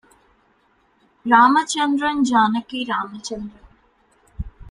Ramachandran, 1.29 2.17
Janaki 2.29 2.79
Ramachandran. 2.89 3.61